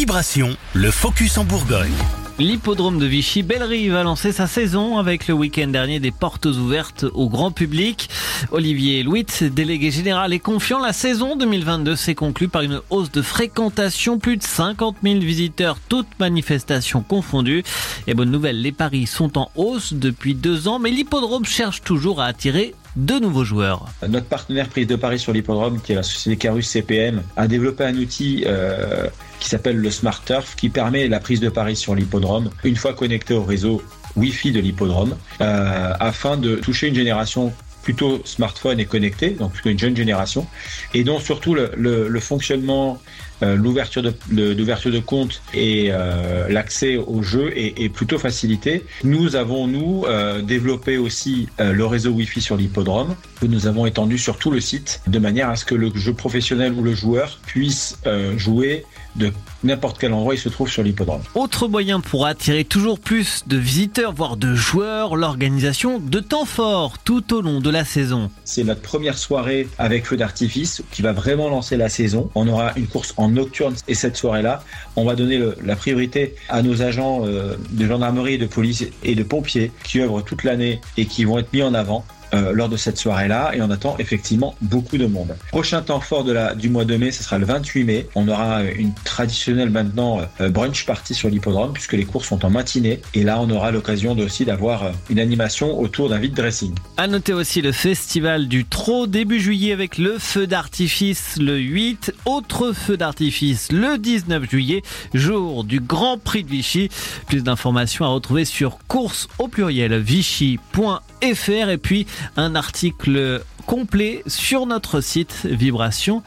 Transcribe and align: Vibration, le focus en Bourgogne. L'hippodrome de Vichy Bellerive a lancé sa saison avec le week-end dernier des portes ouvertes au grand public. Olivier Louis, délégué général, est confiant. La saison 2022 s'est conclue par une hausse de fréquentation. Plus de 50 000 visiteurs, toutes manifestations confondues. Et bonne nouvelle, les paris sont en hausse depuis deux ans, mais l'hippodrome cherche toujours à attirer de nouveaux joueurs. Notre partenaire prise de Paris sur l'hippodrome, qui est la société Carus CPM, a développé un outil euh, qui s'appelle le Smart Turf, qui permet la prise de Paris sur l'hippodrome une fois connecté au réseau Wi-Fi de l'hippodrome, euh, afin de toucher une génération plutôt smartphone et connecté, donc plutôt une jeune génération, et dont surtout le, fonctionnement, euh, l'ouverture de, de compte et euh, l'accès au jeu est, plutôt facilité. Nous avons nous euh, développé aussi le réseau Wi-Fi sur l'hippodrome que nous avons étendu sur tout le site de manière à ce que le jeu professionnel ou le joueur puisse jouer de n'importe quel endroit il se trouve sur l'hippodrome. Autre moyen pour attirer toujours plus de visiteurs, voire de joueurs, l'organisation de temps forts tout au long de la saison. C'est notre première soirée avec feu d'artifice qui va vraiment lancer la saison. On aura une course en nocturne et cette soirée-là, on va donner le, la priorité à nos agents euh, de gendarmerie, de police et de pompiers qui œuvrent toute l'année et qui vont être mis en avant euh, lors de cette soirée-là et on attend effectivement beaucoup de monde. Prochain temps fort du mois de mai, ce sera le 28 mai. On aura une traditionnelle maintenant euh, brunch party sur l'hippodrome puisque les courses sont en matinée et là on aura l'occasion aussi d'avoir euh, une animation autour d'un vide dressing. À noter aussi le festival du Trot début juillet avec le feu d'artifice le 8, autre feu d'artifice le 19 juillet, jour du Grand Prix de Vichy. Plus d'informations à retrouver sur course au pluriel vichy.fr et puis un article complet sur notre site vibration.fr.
Vibration, 0.00 0.56
le 0.72 0.90
focus 0.90 1.36
en 1.36 1.44
Bourgogne. 1.44 1.92
L'hippodrome 2.38 2.98
de 2.98 3.04
Vichy 3.04 3.42
Bellerive 3.42 3.94
a 3.94 4.02
lancé 4.02 4.32
sa 4.32 4.46
saison 4.46 4.96
avec 4.96 5.28
le 5.28 5.34
week-end 5.34 5.66
dernier 5.66 6.00
des 6.00 6.10
portes 6.10 6.46
ouvertes 6.46 7.04
au 7.12 7.28
grand 7.28 7.50
public. 7.50 8.08
Olivier 8.50 9.02
Louis, 9.02 9.26
délégué 9.42 9.90
général, 9.90 10.32
est 10.32 10.38
confiant. 10.38 10.78
La 10.78 10.94
saison 10.94 11.36
2022 11.36 11.96
s'est 11.96 12.14
conclue 12.14 12.48
par 12.48 12.62
une 12.62 12.80
hausse 12.88 13.12
de 13.12 13.20
fréquentation. 13.20 14.18
Plus 14.18 14.38
de 14.38 14.42
50 14.42 14.96
000 15.02 15.18
visiteurs, 15.18 15.76
toutes 15.90 16.18
manifestations 16.18 17.02
confondues. 17.02 17.62
Et 18.06 18.14
bonne 18.14 18.30
nouvelle, 18.30 18.62
les 18.62 18.72
paris 18.72 19.06
sont 19.06 19.36
en 19.36 19.50
hausse 19.54 19.92
depuis 19.92 20.34
deux 20.34 20.66
ans, 20.66 20.78
mais 20.78 20.92
l'hippodrome 20.92 21.44
cherche 21.44 21.82
toujours 21.82 22.22
à 22.22 22.24
attirer 22.24 22.74
de 22.96 23.14
nouveaux 23.18 23.44
joueurs. 23.44 23.86
Notre 24.08 24.26
partenaire 24.26 24.68
prise 24.68 24.86
de 24.86 24.96
Paris 24.96 25.18
sur 25.18 25.32
l'hippodrome, 25.32 25.80
qui 25.80 25.92
est 25.92 25.96
la 25.96 26.02
société 26.02 26.36
Carus 26.36 26.68
CPM, 26.68 27.22
a 27.36 27.46
développé 27.48 27.84
un 27.84 27.96
outil 27.96 28.44
euh, 28.46 29.06
qui 29.38 29.48
s'appelle 29.48 29.76
le 29.76 29.90
Smart 29.90 30.22
Turf, 30.24 30.56
qui 30.56 30.68
permet 30.68 31.08
la 31.08 31.20
prise 31.20 31.40
de 31.40 31.48
Paris 31.48 31.76
sur 31.76 31.94
l'hippodrome 31.94 32.50
une 32.64 32.76
fois 32.76 32.92
connecté 32.94 33.34
au 33.34 33.44
réseau 33.44 33.82
Wi-Fi 34.16 34.52
de 34.52 34.60
l'hippodrome, 34.60 35.16
euh, 35.40 35.92
afin 36.00 36.36
de 36.36 36.56
toucher 36.56 36.88
une 36.88 36.94
génération 36.94 37.52
plutôt 37.82 38.20
smartphone 38.24 38.80
et 38.80 38.84
connecté, 38.84 39.30
donc 39.30 39.52
plutôt 39.52 39.70
une 39.70 39.78
jeune 39.78 39.96
génération, 39.96 40.46
et 40.94 41.04
dont 41.04 41.18
surtout 41.18 41.54
le, 41.54 42.20
fonctionnement, 42.20 43.00
euh, 43.42 43.56
l'ouverture 43.56 44.02
de, 44.02 44.14
de 44.30 44.98
compte 44.98 45.42
et 45.54 45.88
euh, 45.90 46.48
l'accès 46.48 46.96
au 46.96 47.22
jeu 47.22 47.52
est, 47.56 47.88
plutôt 47.88 48.18
facilité. 48.18 48.84
Nous 49.02 49.36
avons 49.36 49.66
nous 49.66 50.04
euh, 50.06 50.42
développé 50.42 50.98
aussi 50.98 51.48
le 51.58 51.84
réseau 51.84 52.10
Wi-Fi 52.10 52.40
sur 52.40 52.56
l'hippodrome 52.56 53.16
que 53.40 53.46
nous 53.46 53.66
avons 53.66 53.86
étendu 53.86 54.18
sur 54.18 54.38
tout 54.38 54.50
le 54.50 54.60
site 54.60 55.02
de 55.06 55.18
manière 55.18 55.48
à 55.48 55.56
ce 55.56 55.64
que 55.64 55.74
le 55.74 55.90
jeu 55.94 56.12
professionnel 56.12 56.72
ou 56.72 56.82
le 56.82 56.94
joueur 56.94 57.40
puisse 57.46 57.98
jouer 58.36 58.84
de 59.16 59.32
n'importe 59.64 59.98
quel 59.98 60.12
endroit 60.12 60.34
il 60.34 60.38
se 60.38 60.48
trouve 60.48 60.70
sur 60.70 60.82
l'hippodrome. 60.82 61.22
Autre 61.34 61.68
moyen 61.68 62.00
pour 62.00 62.26
attirer 62.26 62.64
toujours 62.64 62.98
plus 62.98 63.44
de 63.46 63.56
visiteurs, 63.56 64.12
voire 64.12 64.36
de 64.36 64.54
joueurs, 64.54 65.16
l'organisation 65.16 65.98
de 65.98 66.20
temps 66.20 66.44
forts 66.44 66.98
tout 66.98 67.34
au 67.34 67.40
long 67.40 67.60
de 67.60 67.70
la 67.70 67.84
saison. 67.84 68.30
C'est 68.44 68.64
notre 68.64 68.80
première 68.80 69.18
soirée 69.18 69.68
avec 69.78 70.06
feu 70.06 70.16
d'artifice 70.16 70.82
qui 70.90 71.02
va 71.02 71.12
vraiment 71.12 71.48
lancer 71.48 71.76
la 71.76 71.88
saison. 71.88 72.30
On 72.34 72.48
aura 72.48 72.72
une 72.76 72.86
course 72.86 73.14
en 73.16 73.28
nocturne 73.28 73.74
et 73.88 73.94
cette 73.94 74.16
soirée-là, 74.16 74.62
on 74.96 75.04
va 75.04 75.14
donner 75.14 75.38
le, 75.38 75.56
la 75.64 75.76
priorité 75.76 76.34
à 76.48 76.62
nos 76.62 76.82
agents 76.82 77.22
euh, 77.24 77.56
de 77.70 77.86
gendarmerie, 77.86 78.38
de 78.38 78.46
police 78.46 78.84
et 79.02 79.14
de 79.14 79.22
pompiers 79.22 79.72
qui 79.84 80.00
œuvrent 80.00 80.22
toute 80.22 80.44
l'année 80.44 80.80
et 80.96 81.06
qui 81.06 81.24
vont 81.24 81.38
être 81.38 81.52
mis 81.52 81.62
en 81.62 81.74
avant 81.74 82.04
euh, 82.34 82.52
lors 82.52 82.68
de 82.68 82.76
cette 82.76 82.98
soirée-là 82.98 83.52
et 83.54 83.62
on 83.62 83.70
attend 83.70 83.96
effectivement 83.98 84.54
beaucoup 84.60 84.98
de 84.98 85.06
monde. 85.06 85.36
Prochain 85.48 85.82
temps 85.82 86.00
fort 86.00 86.24
du 86.56 86.70
mois 86.70 86.84
de 86.84 86.96
mai, 86.96 87.10
ce 87.10 87.22
sera 87.22 87.38
le 87.38 87.46
28 87.46 87.84
mai. 87.84 88.08
On 88.14 88.28
aura 88.28 88.62
une 88.62 88.92
traditionnelle 89.04 89.70
maintenant 89.70 90.20
euh, 90.40 90.48
brunch 90.48 90.86
party 90.86 91.14
sur 91.14 91.28
l'hippodrome 91.28 91.72
puisque 91.72 91.94
les 91.94 92.04
courses 92.04 92.28
sont 92.28 92.44
en 92.44 92.50
matinée 92.50 93.00
et 93.14 93.22
là 93.22 93.40
on 93.40 93.50
aura 93.50 93.70
l'occasion 93.70 94.14
aussi 94.18 94.44
d'avoir 94.44 94.84
euh, 94.84 94.90
une 95.08 95.18
animation 95.18 95.78
autour 95.78 96.08
d'un 96.08 96.18
vide 96.18 96.34
dressing. 96.34 96.74
À 96.96 97.06
noter 97.06 97.32
aussi 97.32 97.62
le 97.62 97.72
festival 97.72 98.48
du 98.48 98.64
Trot 98.64 99.06
début 99.06 99.40
juillet 99.40 99.72
avec 99.72 99.98
le 99.98 100.18
feu 100.18 100.46
d'artifice 100.46 101.36
le 101.38 101.58
8, 101.58 102.14
autre 102.26 102.72
feu 102.72 102.96
d'artifice 102.96 103.72
le 103.72 103.98
19 103.98 104.48
juillet, 104.48 104.82
jour 105.14 105.64
du 105.64 105.80
Grand 105.80 106.18
Prix 106.18 106.44
de 106.44 106.50
Vichy. 106.50 106.88
Plus 107.26 107.42
d'informations 107.42 108.04
à 108.04 108.08
retrouver 108.08 108.44
sur 108.44 108.78
course 108.86 109.28
au 109.38 109.48
pluriel 109.48 109.98
vichy.fr 109.98 111.68
et 111.68 111.78
puis 111.78 112.06
un 112.36 112.54
article 112.54 113.42
complet 113.66 114.22
sur 114.26 114.66
notre 114.66 115.00
site 115.00 115.44
vibration.fr. 115.44 116.22